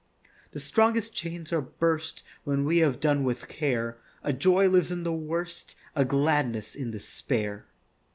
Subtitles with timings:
[0.49, 5.03] The strongest chains are burst When we have done with care; A joy lives in
[5.03, 7.67] the worst, A gladness in despair.